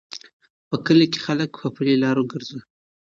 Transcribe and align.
په 0.69 0.75
کلي 0.85 1.05
کې 1.11 1.19
خلک 1.25 1.49
په 1.61 1.67
پلي 1.75 1.95
لارو 2.03 2.23
ګرځي. 2.31 2.59